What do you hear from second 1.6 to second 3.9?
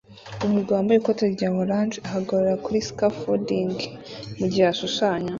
orange ahagarara kuri scafolding